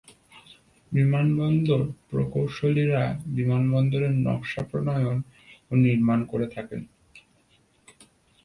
[0.91, 3.03] বিমানবন্দর প্রকৌশলীরা
[3.35, 5.17] বিমানবন্দরের নকশা প্রণয়ন
[5.71, 6.81] ও নির্মাণ করে থাকেন।